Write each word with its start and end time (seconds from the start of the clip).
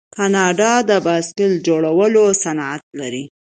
کاناډا 0.15 0.73
د 0.89 0.91
بایسکل 1.05 1.51
جوړولو 1.67 2.23
صنعت 2.43 2.83
لري. 2.99 3.23